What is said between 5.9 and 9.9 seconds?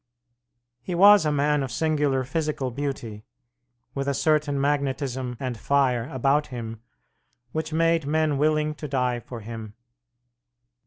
about him which made men willing to die for him.